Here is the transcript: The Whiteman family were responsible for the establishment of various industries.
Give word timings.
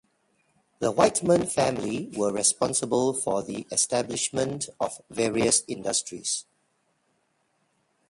The 0.79 0.89
Whiteman 0.91 1.45
family 1.45 2.09
were 2.17 2.33
responsible 2.33 3.13
for 3.13 3.43
the 3.43 3.67
establishment 3.71 4.67
of 4.79 4.99
various 5.11 5.61
industries. 5.67 6.47